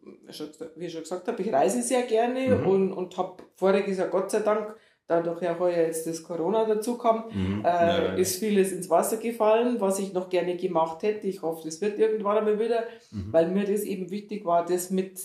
wie 0.76 0.86
ich 0.86 0.92
schon 0.92 1.02
gesagt 1.02 1.28
habe, 1.28 1.42
ich 1.42 1.52
reise 1.52 1.82
sehr 1.82 2.02
gerne 2.02 2.56
mhm. 2.56 2.66
und, 2.66 2.92
und 2.92 3.16
habe 3.16 3.42
voriges 3.54 3.98
Jahr 3.98 4.08
Gott 4.08 4.30
sei 4.30 4.40
Dank, 4.40 4.74
dadurch 5.06 5.42
ja 5.42 5.58
heuer 5.58 5.86
jetzt 5.86 6.06
das 6.06 6.22
Corona 6.22 6.64
dazu 6.64 6.96
kam, 6.96 7.24
mhm. 7.30 7.64
äh, 7.64 8.20
ist 8.20 8.38
vieles 8.38 8.72
ins 8.72 8.88
Wasser 8.88 9.18
gefallen, 9.18 9.80
was 9.80 9.98
ich 9.98 10.14
noch 10.14 10.30
gerne 10.30 10.56
gemacht 10.56 11.02
hätte. 11.02 11.26
Ich 11.26 11.42
hoffe, 11.42 11.62
das 11.64 11.80
wird 11.80 11.98
irgendwann 11.98 12.38
einmal 12.38 12.58
wieder, 12.58 12.84
mhm. 13.10 13.32
weil 13.32 13.50
mir 13.50 13.66
das 13.66 13.82
eben 13.82 14.10
wichtig 14.10 14.44
war, 14.46 14.64
das 14.64 14.90
mit 14.90 15.20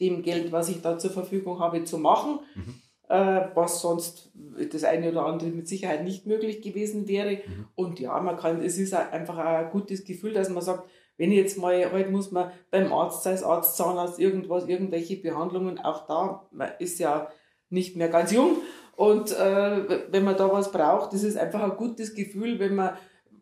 dem 0.00 0.22
Geld, 0.22 0.52
was 0.52 0.68
ich 0.68 0.82
da 0.82 0.98
zur 0.98 1.10
Verfügung 1.10 1.58
habe, 1.58 1.84
zu 1.84 1.96
machen. 1.96 2.40
Mhm 2.54 2.74
was 3.08 3.80
sonst 3.80 4.32
das 4.72 4.84
eine 4.84 5.10
oder 5.10 5.26
andere 5.26 5.50
mit 5.50 5.68
Sicherheit 5.68 6.02
nicht 6.02 6.26
möglich 6.26 6.60
gewesen 6.60 7.06
wäre. 7.06 7.36
Mhm. 7.36 7.66
Und 7.74 8.00
ja, 8.00 8.18
man 8.20 8.36
kann, 8.36 8.62
es 8.62 8.78
ist 8.78 8.94
einfach 8.94 9.38
ein 9.38 9.70
gutes 9.70 10.04
Gefühl, 10.04 10.32
dass 10.32 10.48
man 10.48 10.62
sagt, 10.62 10.88
wenn 11.18 11.32
ich 11.32 11.38
jetzt 11.38 11.58
mal, 11.58 11.92
heute 11.92 12.10
muss 12.10 12.30
man 12.30 12.50
beim 12.70 12.92
Arzt, 12.92 13.22
sei 13.22 13.32
es 13.32 13.42
Arzt, 13.42 13.76
Zahnarzt, 13.76 14.18
irgendwas, 14.18 14.68
irgendwelche 14.68 15.16
Behandlungen, 15.16 15.78
auch 15.78 16.06
da, 16.06 16.46
man 16.50 16.70
ist 16.78 16.98
ja 16.98 17.28
nicht 17.70 17.96
mehr 17.96 18.08
ganz 18.08 18.32
jung. 18.32 18.58
Und 18.96 19.32
äh, 19.32 20.10
wenn 20.10 20.24
man 20.24 20.36
da 20.36 20.50
was 20.50 20.72
braucht, 20.72 21.12
das 21.12 21.22
ist 21.22 21.36
einfach 21.36 21.62
ein 21.62 21.76
gutes 21.76 22.14
Gefühl, 22.14 22.58
wenn 22.58 22.74
man, 22.74 22.96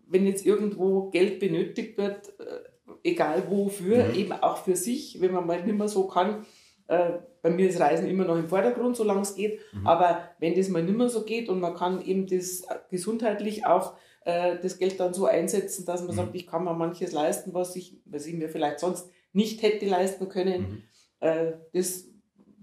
wenn 0.06 0.26
jetzt 0.26 0.44
irgendwo 0.44 1.10
Geld 1.10 1.40
benötigt 1.40 1.96
wird, 1.96 2.28
äh, 2.38 3.08
egal 3.08 3.44
wofür, 3.48 4.04
mhm. 4.04 4.14
eben 4.14 4.32
auch 4.32 4.58
für 4.58 4.76
sich, 4.76 5.20
wenn 5.20 5.32
man 5.32 5.46
mal 5.46 5.62
nicht 5.62 5.76
mehr 5.76 5.88
so 5.88 6.06
kann, 6.06 6.44
äh, 6.88 7.12
bei 7.42 7.50
mir 7.50 7.68
ist 7.68 7.80
Reisen 7.80 8.08
immer 8.08 8.24
noch 8.24 8.36
im 8.36 8.48
Vordergrund, 8.48 8.96
solange 8.96 9.22
es 9.22 9.34
geht. 9.34 9.60
Mhm. 9.72 9.86
Aber 9.86 10.30
wenn 10.38 10.54
das 10.54 10.68
mal 10.68 10.82
nicht 10.82 10.96
mehr 10.96 11.08
so 11.08 11.24
geht 11.24 11.48
und 11.48 11.60
man 11.60 11.74
kann 11.74 12.04
eben 12.04 12.26
das 12.26 12.62
gesundheitlich 12.90 13.66
auch 13.66 13.94
äh, 14.24 14.58
das 14.60 14.78
Geld 14.78 14.98
dann 15.00 15.14
so 15.14 15.26
einsetzen, 15.26 15.84
dass 15.84 16.02
man 16.02 16.12
mhm. 16.12 16.16
sagt, 16.16 16.34
ich 16.34 16.46
kann 16.46 16.64
mir 16.64 16.74
manches 16.74 17.12
leisten, 17.12 17.54
was 17.54 17.76
ich, 17.76 18.00
was 18.06 18.26
ich 18.26 18.34
mir 18.34 18.48
vielleicht 18.48 18.80
sonst 18.80 19.10
nicht 19.32 19.62
hätte 19.62 19.86
leisten 19.86 20.28
können. 20.28 20.60
Mhm. 20.60 20.82
Äh, 21.20 21.52
das 21.72 22.08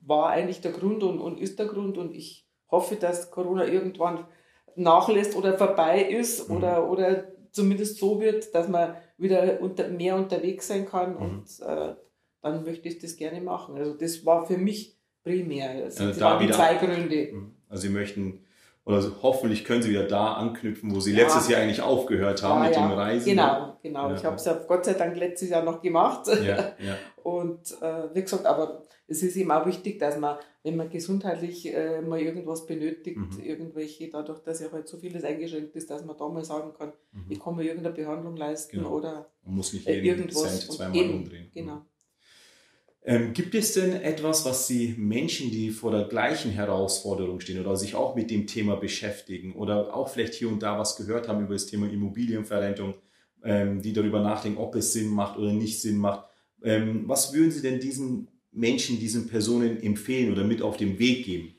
war 0.03 0.29
eigentlich 0.29 0.61
der 0.61 0.71
Grund 0.71 1.03
und, 1.03 1.19
und 1.19 1.39
ist 1.39 1.59
der 1.59 1.67
Grund. 1.67 1.97
Und 1.97 2.15
ich 2.15 2.47
hoffe, 2.69 2.95
dass 2.95 3.31
Corona 3.31 3.65
irgendwann 3.65 4.25
nachlässt 4.75 5.35
oder 5.35 5.57
vorbei 5.57 6.01
ist 6.01 6.49
mhm. 6.49 6.57
oder, 6.57 6.89
oder 6.89 7.27
zumindest 7.51 7.97
so 7.97 8.19
wird, 8.19 8.55
dass 8.55 8.67
man 8.67 8.95
wieder 9.17 9.61
unter, 9.61 9.87
mehr 9.89 10.15
unterwegs 10.15 10.67
sein 10.67 10.85
kann 10.85 11.15
mhm. 11.15 11.21
und 11.21 11.59
äh, 11.59 11.95
dann 12.41 12.63
möchte 12.63 12.88
ich 12.88 13.00
das 13.00 13.15
gerne 13.15 13.41
machen. 13.41 13.77
Also 13.77 13.93
das 13.93 14.25
war 14.25 14.45
für 14.45 14.57
mich 14.57 14.98
primär. 15.24 15.69
Also, 15.69 16.05
also 16.05 16.19
da 16.19 16.39
wieder, 16.39 16.53
zwei 16.53 16.75
Gründe. 16.75 17.29
Mhm. 17.33 17.55
Also 17.69 17.83
Sie 17.83 17.93
möchten 17.93 18.45
oder 18.83 19.03
hoffentlich 19.21 19.63
können 19.63 19.83
Sie 19.83 19.91
wieder 19.91 20.07
da 20.07 20.33
anknüpfen, 20.33 20.93
wo 20.93 21.00
Sie 21.00 21.13
ja. 21.13 21.24
letztes 21.24 21.48
Jahr 21.48 21.62
eigentlich 21.62 21.81
aufgehört 21.81 22.41
haben 22.41 22.63
ja, 22.63 22.67
mit 22.67 22.75
ja. 22.75 22.88
dem 22.88 22.98
Reisen. 22.98 23.25
Genau, 23.25 23.77
genau. 23.81 24.13
Ich 24.13 24.25
habe 24.25 24.36
es 24.36 24.45
ja 24.45 24.53
Gott 24.53 24.86
sei 24.86 24.93
Dank 24.93 25.15
letztes 25.17 25.50
Jahr 25.50 25.63
noch 25.63 25.81
gemacht. 25.81 26.27
Und 27.24 27.71
äh, 27.81 28.15
wie 28.15 28.21
gesagt, 28.24 28.48
aber 28.48 28.81
es 29.07 29.21
ist 29.21 29.36
eben 29.36 29.51
auch 29.51 29.65
wichtig, 29.67 30.00
dass 30.00 30.17
man, 30.17 30.38
wenn 30.63 30.77
man 30.77 30.89
gesundheitlich 30.89 31.71
äh, 31.71 32.01
mal 32.01 32.19
irgendwas 32.19 32.65
benötigt, 32.65 33.17
mhm. 33.17 33.43
irgendwelche, 33.43 34.10
dadurch, 34.10 34.39
dass 34.39 34.62
ja 34.62 34.71
halt 34.71 34.88
so 34.88 34.98
vieles 34.98 35.24
eingeschränkt 35.24 35.75
ist, 35.75 35.91
dass 35.91 36.03
man 36.03 36.17
da 36.17 36.27
mal 36.29 36.43
sagen 36.43 36.74
kann, 36.74 36.93
mhm. 37.12 37.25
ich 37.29 37.39
kann 37.39 37.55
mir 37.55 37.63
irgendeine 37.63 37.93
Behandlung 37.95 38.36
leisten 38.36 38.77
genau. 38.77 38.95
oder 38.95 39.29
man 39.43 39.55
muss 39.55 39.74
nicht 39.74 39.88
jeden 39.88 40.05
irgendwas 40.05 40.60
Cent 40.60 40.71
zweimal 40.71 40.98
eben, 40.98 41.13
umdrehen. 41.13 41.51
Genau. 41.53 41.86
Ähm, 43.03 43.34
gibt 43.34 43.55
es 43.55 43.74
denn 43.74 43.93
etwas, 43.93 44.46
was 44.46 44.67
Sie 44.67 44.93
Menschen, 44.98 45.50
die 45.50 45.72
vor 45.72 45.91
der 45.91 46.03
gleichen 46.03 46.51
Herausforderung 46.51 47.39
stehen 47.39 47.60
oder 47.60 47.75
sich 47.75 47.96
auch 47.96 48.15
mit 48.15 48.29
dem 48.29 48.46
Thema 48.46 48.75
beschäftigen 48.75 49.55
oder 49.55 49.96
auch 49.96 50.10
vielleicht 50.10 50.36
hier 50.36 50.50
und 50.50 50.62
da 50.62 50.77
was 50.77 50.96
gehört 50.96 51.27
haben 51.27 51.43
über 51.43 51.53
das 51.53 51.65
Thema 51.65 51.89
Immobilienverrentung, 51.89 52.93
ähm, 53.43 53.81
die 53.81 53.93
darüber 53.93 54.22
nachdenken, 54.22 54.60
ob 54.60 54.75
es 54.75 54.93
Sinn 54.93 55.10
macht 55.10 55.39
oder 55.39 55.51
nicht 55.51 55.81
Sinn 55.81 55.98
macht? 55.98 56.25
Ähm, 56.63 57.08
was 57.08 57.34
würden 57.34 57.50
Sie 57.50 57.63
denn 57.63 57.79
diesen 57.79 58.27
Menschen, 58.51 59.00
diesen 59.00 59.27
Personen 59.27 59.81
empfehlen 59.81 60.31
oder 60.31 60.43
mit 60.43 60.62
auf 60.62 60.77
den 60.77 61.00
Weg 61.00 61.25
geben? 61.25 61.55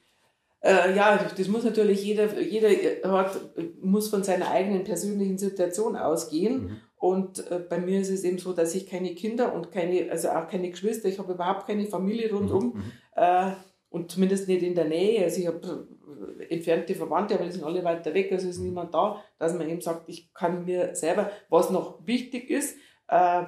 Äh, 0.61 0.95
ja, 0.95 1.29
das 1.37 1.49
muss 1.49 1.65
natürlich 1.65 2.05
jeder, 2.05 2.41
jeder 2.41 2.69
hat, 3.11 3.41
muss 3.81 4.09
von 4.09 4.23
seiner 4.23 4.49
eigenen 4.49 4.85
persönlichen 4.85 5.39
Situation 5.39 5.97
ausgehen. 5.97 6.65
Mhm. 6.65 6.77
Und 7.03 7.51
äh, 7.51 7.59
bei 7.59 7.79
mir 7.79 8.01
ist 8.01 8.11
es 8.11 8.23
eben 8.23 8.39
so, 8.39 8.53
dass 8.53 8.77
ich 8.77 8.87
keine 8.87 9.13
Kinder 9.17 9.53
und 9.53 9.73
keine, 9.73 10.09
also 10.09 10.29
auch 10.29 10.47
keine 10.47 10.71
Geschwister, 10.71 11.09
ich 11.09 11.19
habe 11.19 11.33
überhaupt 11.33 11.67
keine 11.67 11.85
Familie 11.87 12.33
rundum 12.33 12.67
mhm. 12.67 12.75
mhm. 12.75 12.93
äh, 13.17 13.53
und 13.91 14.13
zumindest 14.13 14.47
nicht 14.47 14.63
in 14.63 14.77
der 14.77 14.85
Nähe. 14.85 15.25
Also 15.25 15.41
ich 15.41 15.49
habe 15.49 15.89
äh, 16.39 16.45
entfernte 16.45 16.95
Verwandte, 16.95 17.35
aber 17.35 17.45
die 17.45 17.51
sind 17.51 17.65
alle 17.65 17.83
weiter 17.83 18.15
weg, 18.15 18.31
also 18.31 18.49
ist 18.49 18.61
niemand 18.61 18.95
da, 18.95 19.21
dass 19.41 19.53
man 19.53 19.69
eben 19.69 19.81
sagt, 19.81 20.09
ich 20.09 20.33
kann 20.33 20.65
mir 20.65 20.95
selber, 20.95 21.33
was 21.49 21.71
noch 21.71 22.07
wichtig 22.07 22.49
ist, 22.49 22.77
äh, 23.09 23.47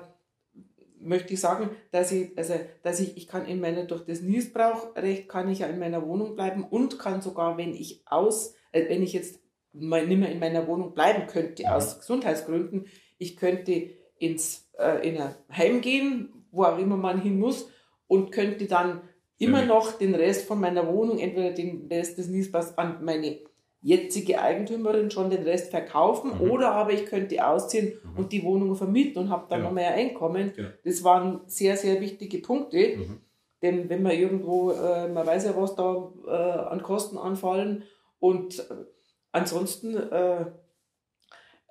möchte 0.99 1.35
ich 1.35 1.41
sagen, 1.41 1.71
dass 1.93 2.11
ich, 2.11 2.37
also, 2.37 2.55
dass 2.83 2.99
ich, 2.99 3.17
ich 3.17 3.29
kann 3.29 3.47
in 3.47 3.61
meiner, 3.61 3.85
durch 3.85 4.05
das 4.05 4.21
Niesbrauchrecht 4.21 5.29
kann 5.29 5.49
ich 5.49 5.61
ja 5.61 5.69
in 5.69 5.79
meiner 5.79 6.05
Wohnung 6.05 6.35
bleiben 6.35 6.65
und 6.65 6.99
kann 6.99 7.23
sogar, 7.23 7.57
wenn 7.57 7.73
ich 7.73 8.03
aus, 8.07 8.57
äh, 8.73 8.89
wenn 8.89 9.05
ich 9.05 9.13
jetzt 9.13 9.45
mal 9.73 10.05
nicht 10.05 10.19
mehr 10.19 10.33
in 10.33 10.41
meiner 10.41 10.67
Wohnung 10.67 10.93
bleiben 10.93 11.29
könnte, 11.29 11.73
aus 11.73 12.01
Gesundheitsgründen, 12.01 12.87
ich 13.25 13.37
könnte 13.37 13.90
ins, 14.19 14.69
äh, 14.78 15.09
in 15.09 15.21
ein 15.21 15.35
Heim 15.50 15.81
gehen, 15.81 16.28
wo 16.50 16.64
auch 16.64 16.78
immer 16.78 16.97
man 16.97 17.21
hin 17.21 17.38
muss, 17.38 17.71
und 18.07 18.31
könnte 18.31 18.66
dann 18.66 19.00
immer 19.38 19.64
noch 19.64 19.93
den 19.93 20.14
Rest 20.14 20.47
von 20.47 20.61
meiner 20.61 20.87
Wohnung, 20.87 21.19
entweder 21.19 21.50
den 21.50 21.88
Rest 21.90 22.19
des 22.19 22.28
Niesbaus 22.28 22.76
an 22.78 23.04
meine 23.04 23.38
jetzige 23.81 24.40
Eigentümerin 24.40 25.11
schon 25.11 25.31
den 25.31 25.43
Rest 25.43 25.71
verkaufen 25.71 26.33
mhm. 26.35 26.50
oder 26.50 26.73
aber 26.73 26.93
ich 26.93 27.04
könnte 27.07 27.47
ausziehen 27.47 27.95
mhm. 28.02 28.19
und 28.19 28.33
die 28.33 28.43
Wohnung 28.43 28.76
vermieten 28.76 29.23
und 29.23 29.31
habe 29.31 29.47
dann 29.49 29.59
genau. 29.59 29.71
noch 29.71 29.75
mehr 29.75 29.93
Einkommen. 29.93 30.52
Genau. 30.54 30.69
Das 30.85 31.04
waren 31.04 31.40
sehr, 31.47 31.76
sehr 31.76 32.00
wichtige 32.00 32.38
Punkte. 32.38 32.97
Mhm. 32.97 33.21
Denn 33.62 33.88
wenn 33.88 34.02
man 34.02 34.12
irgendwo, 34.12 34.71
äh, 34.73 35.09
man 35.09 35.26
weiß 35.26 35.45
ja, 35.47 35.57
was 35.57 35.75
da 35.75 36.12
äh, 36.26 36.31
an 36.31 36.83
Kosten 36.83 37.19
anfallen 37.19 37.85
und 38.21 38.59
äh, 38.59 38.75
ansonsten, 39.33 39.97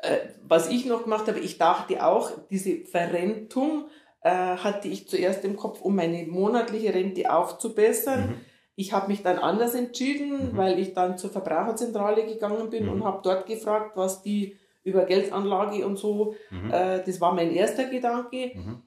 äh, 0.03 0.19
was 0.43 0.69
ich 0.69 0.86
noch 0.86 1.03
gemacht 1.03 1.27
habe, 1.27 1.39
ich 1.39 1.57
dachte 1.57 2.05
auch, 2.05 2.31
diese 2.50 2.86
Verrentung 2.86 3.86
äh, 4.22 4.29
hatte 4.29 4.88
ich 4.88 5.07
zuerst 5.07 5.43
im 5.45 5.55
Kopf, 5.55 5.81
um 5.81 5.95
meine 5.95 6.25
monatliche 6.27 6.93
Rente 6.93 7.33
aufzubessern 7.33 8.29
mhm. 8.29 8.36
Ich 8.75 8.91
habe 8.91 9.07
mich 9.07 9.22
dann 9.22 9.38
anders 9.38 9.75
entschieden, 9.75 10.53
mhm. 10.53 10.57
weil 10.57 10.79
ich 10.79 10.93
dann 10.93 11.17
zur 11.17 11.29
Verbraucherzentrale 11.29 12.25
gegangen 12.25 12.69
bin 12.69 12.86
mhm. 12.86 12.91
und 12.91 13.03
habe 13.03 13.22
dort 13.24 13.45
gefragt, 13.45 13.95
was 13.95 14.24
die 14.24 14.57
über 14.83 15.05
Geldanlage 15.05 15.86
und 15.86 15.98
so, 15.98 16.36
mhm. 16.50 16.72
äh, 16.72 17.03
das 17.03 17.22
war 17.22 17.33
mein 17.33 17.51
erster 17.51 17.86
Gedanke. 17.86 18.51
Mhm. 18.55 18.81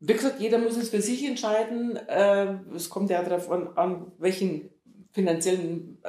Wie 0.00 0.12
gesagt, 0.12 0.40
jeder 0.40 0.58
muss 0.58 0.76
es 0.76 0.90
für 0.90 1.00
sich 1.00 1.26
entscheiden. 1.26 1.96
Äh, 2.08 2.58
es 2.74 2.90
kommt 2.90 3.10
ja 3.10 3.22
darauf 3.22 3.50
an, 3.50 3.68
an 3.76 4.12
welchen 4.18 4.70
finanziellen 5.12 6.02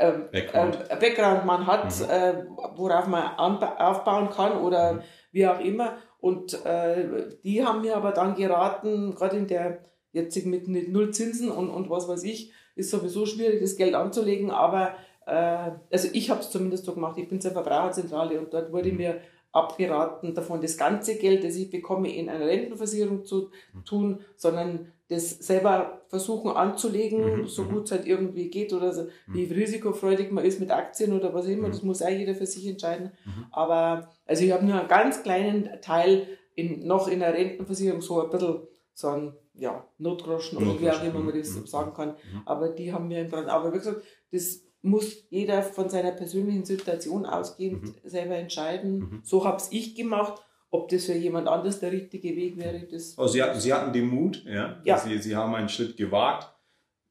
äh, 0.00 0.08
äh 0.08 0.18
Background. 0.32 0.88
Background. 0.88 1.44
man 1.44 1.66
hat, 1.66 1.98
mhm. 2.00 2.10
äh, 2.10 2.44
worauf 2.76 3.06
man 3.06 3.22
aufbauen 3.36 4.30
kann 4.30 4.58
oder 4.58 4.94
mhm. 4.94 5.00
wie 5.32 5.46
auch 5.46 5.60
immer. 5.60 5.98
Und 6.20 6.64
äh, 6.64 7.28
die 7.42 7.64
haben 7.64 7.80
mir 7.80 7.96
aber 7.96 8.12
dann 8.12 8.34
geraten, 8.34 9.14
gerade 9.14 9.36
in 9.36 9.46
der 9.46 9.90
Jetzt 10.12 10.44
mit, 10.44 10.66
mit 10.66 10.90
null 10.90 11.12
Zinsen 11.12 11.50
und, 11.52 11.70
und 11.70 11.88
was 11.88 12.08
weiß 12.08 12.24
ich, 12.24 12.52
ist 12.74 12.90
sowieso 12.90 13.26
schwierig, 13.26 13.60
das 13.60 13.76
Geld 13.76 13.94
anzulegen. 13.94 14.50
Aber 14.50 14.94
äh, 15.26 15.70
also 15.90 16.08
ich 16.12 16.30
habe 16.30 16.40
es 16.40 16.50
zumindest 16.50 16.84
so 16.84 16.94
gemacht. 16.94 17.16
Ich 17.16 17.28
bin 17.28 17.40
zur 17.40 17.52
Verbraucherzentrale 17.52 18.40
und 18.40 18.52
dort 18.52 18.72
wurde 18.72 18.90
mir 18.90 19.20
abgeraten, 19.52 20.34
davon 20.34 20.60
das 20.60 20.76
ganze 20.76 21.16
Geld, 21.16 21.44
das 21.44 21.56
ich 21.56 21.70
bekomme, 21.70 22.12
in 22.12 22.28
eine 22.28 22.46
Rentenversicherung 22.46 23.24
zu 23.24 23.50
tun, 23.84 24.20
sondern 24.36 24.92
das 25.10 25.30
selber 25.30 26.02
versuchen 26.08 26.52
anzulegen, 26.52 27.42
mhm. 27.42 27.46
so 27.46 27.64
mhm. 27.64 27.72
gut 27.72 27.84
es 27.84 27.90
halt 27.90 28.06
irgendwie 28.06 28.48
geht 28.48 28.72
oder 28.72 28.92
so, 28.92 29.02
mhm. 29.02 29.34
wie 29.34 29.44
risikofreudig 29.44 30.30
man 30.30 30.44
ist 30.44 30.60
mit 30.60 30.70
Aktien 30.70 31.12
oder 31.12 31.34
was 31.34 31.46
immer, 31.46 31.68
das 31.68 31.82
muss 31.82 32.00
auch 32.00 32.08
jeder 32.08 32.34
für 32.34 32.46
sich 32.46 32.66
entscheiden. 32.66 33.10
Aber 33.50 34.08
also 34.24 34.44
ich 34.44 34.52
habe 34.52 34.64
nur 34.64 34.78
einen 34.78 34.88
ganz 34.88 35.22
kleinen 35.22 35.68
Teil 35.82 36.26
in, 36.54 36.86
noch 36.86 37.08
in 37.08 37.20
der 37.20 37.34
Rentenversicherung, 37.34 38.00
so 38.00 38.22
ein 38.22 38.30
bisschen 38.30 38.60
so 38.94 39.08
ein 39.08 39.32
ja, 39.54 39.84
Notgroschen 39.98 40.58
oder 40.58 40.80
wie 40.80 40.90
auch 40.90 41.02
immer 41.02 41.20
man 41.20 41.36
das 41.36 41.50
mhm. 41.50 41.66
sagen 41.66 41.92
kann. 41.92 42.10
Mhm. 42.10 42.42
Aber 42.46 42.68
die 42.68 42.92
haben 42.92 43.10
wir 43.10 43.20
im 43.20 43.30
Brand. 43.30 43.48
Aber 43.48 43.72
wie 43.72 43.78
gesagt, 43.78 44.02
das 44.30 44.60
muss 44.82 45.24
jeder 45.28 45.62
von 45.62 45.88
seiner 45.88 46.12
persönlichen 46.12 46.64
Situation 46.64 47.26
ausgehend 47.26 47.82
mhm. 47.82 48.08
selber 48.08 48.36
entscheiden. 48.36 48.98
Mhm. 48.98 49.20
So 49.22 49.44
habe 49.44 49.58
es 49.58 49.68
ich 49.72 49.94
gemacht. 49.94 50.42
Ob 50.72 50.88
das 50.88 51.06
für 51.06 51.14
jemand 51.14 51.48
anders 51.48 51.80
der 51.80 51.90
richtige 51.90 52.36
Weg 52.36 52.56
wäre, 52.56 52.86
das. 52.90 53.18
Also 53.18 53.32
Sie 53.32 53.42
hatten, 53.42 53.58
Sie 53.58 53.72
hatten 53.72 53.92
den 53.92 54.06
Mut, 54.06 54.44
ja. 54.44 54.80
ja. 54.84 54.98
Sie, 54.98 55.18
Sie 55.18 55.34
haben 55.34 55.54
einen 55.54 55.68
Schritt 55.68 55.96
gewagt. 55.96 56.48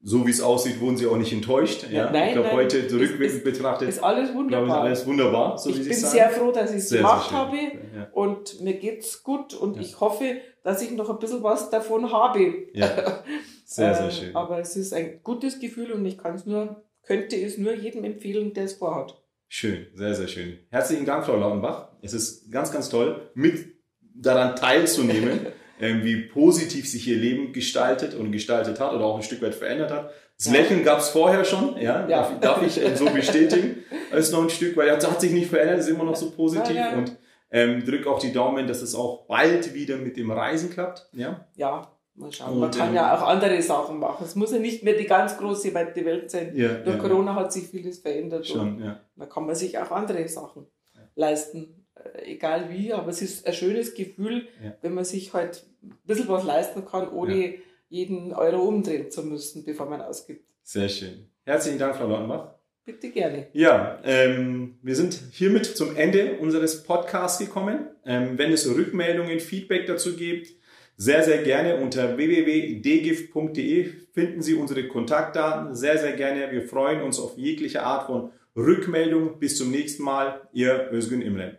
So 0.01 0.25
wie 0.25 0.31
es 0.31 0.39
aussieht, 0.39 0.79
wurden 0.79 0.95
Sie 0.95 1.05
auch 1.07 1.17
nicht 1.17 1.33
enttäuscht. 1.33 1.83
Ja, 1.91 2.05
ja. 2.05 2.11
Nein, 2.11 2.29
ich 2.29 2.33
glaube, 2.35 2.53
heute 2.53 2.87
zurückwirkend 2.87 3.43
betrachtet. 3.43 3.89
Ist 3.89 4.01
alles 4.01 4.33
wunderbar. 4.33 4.65
Glaube, 4.65 4.79
ist 4.79 4.85
alles 4.85 5.07
wunderbar, 5.07 5.57
so 5.57 5.69
ich 5.71 5.75
Sie 5.75 5.83
sagen. 5.83 6.01
Bin 6.01 6.09
sehr 6.09 6.29
froh, 6.29 6.51
dass 6.53 6.71
ich 6.71 6.77
es 6.77 6.89
gemacht 6.89 7.31
habe 7.33 7.57
ja. 7.57 8.07
und 8.13 8.61
mir 8.61 8.75
geht's 8.75 9.23
gut 9.23 9.53
und 9.53 9.77
ich 9.77 9.99
hoffe, 9.99 10.37
dass 10.63 10.81
ich 10.81 10.91
noch 10.91 11.09
ein 11.09 11.19
bisschen 11.19 11.43
was 11.43 11.69
davon 11.69 12.13
habe. 12.13 12.67
Ja. 12.73 13.23
Sehr, 13.65 13.93
sehr 13.93 14.09
schön. 14.09 14.35
Aber 14.35 14.57
es 14.59 14.75
ist 14.75 14.93
ein 14.95 15.21
gutes 15.21 15.59
Gefühl 15.59 15.91
und 15.91 16.03
ich 16.03 16.17
kann 16.17 16.33
es 16.33 16.47
nur, 16.47 16.81
könnte 17.03 17.35
es 17.35 17.59
nur 17.59 17.75
jedem 17.75 18.03
empfehlen, 18.03 18.51
der 18.55 18.63
es 18.63 18.73
vorhat. 18.73 19.21
Schön, 19.47 19.85
sehr, 19.93 20.15
sehr 20.15 20.27
schön. 20.27 20.57
Herzlichen 20.71 21.05
Dank, 21.05 21.23
Frau 21.23 21.35
Lautenbach. 21.35 21.88
Es 22.01 22.13
ist 22.13 22.51
ganz, 22.51 22.71
ganz 22.71 22.89
toll, 22.89 23.29
mit 23.33 23.75
daran 24.13 24.55
teilzunehmen, 24.55 25.47
ähm, 25.79 26.03
wie 26.03 26.23
positiv 26.23 26.89
sich 26.89 27.07
ihr 27.07 27.17
Leben 27.17 27.53
gestaltet 27.53 28.13
und 28.13 28.31
gestaltet 28.31 28.79
hat 28.79 28.93
oder 28.93 29.05
auch 29.05 29.17
ein 29.17 29.23
Stück 29.23 29.41
weit 29.41 29.55
verändert 29.55 29.91
hat. 29.91 30.11
Das 30.37 30.47
ja. 30.47 30.53
Lächeln 30.53 30.83
gab 30.83 30.99
es 30.99 31.09
vorher 31.09 31.43
schon, 31.43 31.75
ja, 31.77 32.07
ja. 32.07 32.31
Darf, 32.31 32.39
darf, 32.39 32.63
ich 32.63 32.97
so 32.97 33.05
bestätigen. 33.05 33.83
Es 34.11 34.19
ist 34.27 34.31
noch 34.31 34.43
ein 34.43 34.49
Stück, 34.49 34.77
weil 34.77 34.89
es 34.89 35.05
hat 35.05 35.19
sich 35.19 35.31
nicht 35.31 35.49
verändert, 35.49 35.79
ist 35.79 35.89
immer 35.89 36.05
noch 36.05 36.15
so 36.15 36.31
positiv 36.31 36.75
ja, 36.75 36.93
und 36.93 37.17
ähm, 37.51 37.83
drück 37.83 38.07
auch 38.07 38.19
die 38.19 38.31
Daumen, 38.31 38.67
dass 38.67 38.81
es 38.81 38.95
auch 38.95 39.25
bald 39.27 39.73
wieder 39.73 39.97
mit 39.97 40.15
dem 40.15 40.31
Reisen 40.31 40.69
klappt. 40.69 41.09
Ja, 41.13 41.45
ja 41.55 41.91
mal 42.19 42.31
schauen. 42.31 42.53
Und, 42.53 42.59
Man 42.59 42.71
kann 42.71 42.89
ähm, 42.89 42.95
ja 42.95 43.17
auch 43.17 43.27
andere 43.27 43.61
Sachen 43.61 43.99
machen. 43.99 44.25
Es 44.25 44.35
muss 44.35 44.51
ja 44.51 44.59
nicht 44.59 44.83
mehr 44.83 44.93
die 44.93 45.05
ganz 45.05 45.37
große 45.37 45.73
weite 45.73 46.05
Welt 46.05 46.29
sein. 46.29 46.53
Durch 46.55 46.99
Corona 46.99 47.35
hat 47.35 47.51
sich 47.51 47.67
vieles 47.67 47.99
verändert. 47.99 48.47
Schon, 48.47 48.83
ja. 48.83 48.99
Da 49.15 49.25
kann 49.25 49.45
man 49.45 49.55
sich 49.55 49.77
auch 49.77 49.91
andere 49.91 50.27
Sachen 50.27 50.67
leisten. 51.15 51.78
Äh, 52.03 52.33
egal 52.33 52.69
wie, 52.69 52.93
aber 52.93 53.09
es 53.09 53.21
ist 53.21 53.47
ein 53.47 53.53
schönes 53.53 53.93
Gefühl, 53.93 54.47
wenn 54.81 54.93
man 54.93 55.05
sich 55.05 55.33
halt 55.33 55.65
ein 55.83 55.97
bisschen 56.05 56.27
was 56.27 56.43
leisten 56.43 56.85
kann, 56.85 57.09
ohne 57.09 57.55
jeden 57.89 58.33
Euro 58.33 58.61
umdrehen 58.61 59.09
zu 59.09 59.23
müssen, 59.23 59.65
bevor 59.65 59.89
man 59.89 60.01
ausgibt. 60.01 60.45
Sehr 60.63 60.89
schön. 60.89 61.27
Herzlichen 61.43 61.79
Dank, 61.79 61.95
Frau 61.95 62.07
Lautenbach. 62.07 62.55
Bitte 62.85 63.09
gerne. 63.09 63.47
Ja, 63.53 63.99
ähm, 64.03 64.79
wir 64.81 64.95
sind 64.95 65.19
hiermit 65.31 65.65
zum 65.65 65.95
Ende 65.95 66.37
unseres 66.39 66.83
Podcasts 66.83 67.39
gekommen. 67.39 67.87
Ähm, 68.05 68.37
wenn 68.37 68.51
es 68.51 68.67
Rückmeldungen, 68.67 69.39
Feedback 69.39 69.85
dazu 69.85 70.15
gibt, 70.15 70.47
sehr, 70.95 71.23
sehr 71.23 71.43
gerne 71.43 71.77
unter 71.77 72.17
www.dgif.de 72.17 73.85
finden 74.11 74.41
Sie 74.41 74.55
unsere 74.55 74.87
Kontaktdaten. 74.87 75.75
Sehr, 75.75 75.97
sehr 75.97 76.13
gerne. 76.13 76.51
Wir 76.51 76.63
freuen 76.63 77.01
uns 77.01 77.19
auf 77.19 77.37
jegliche 77.37 77.83
Art 77.83 78.07
von 78.07 78.31
Rückmeldung. 78.55 79.39
Bis 79.39 79.57
zum 79.57 79.71
nächsten 79.71 80.03
Mal. 80.03 80.41
Ihr 80.51 80.89
Özgün 80.91 81.21
Imren. 81.21 81.57